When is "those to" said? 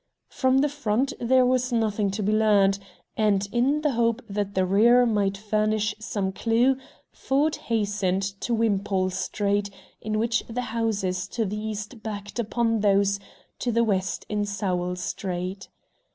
12.79-13.71